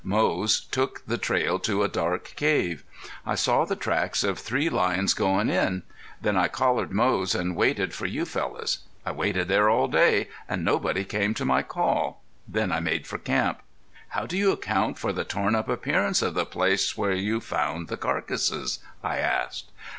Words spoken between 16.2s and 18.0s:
of the place where you found the